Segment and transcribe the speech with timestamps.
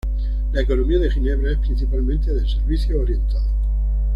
[0.53, 3.45] La economía de Ginebra es principalmente de servicios orientados.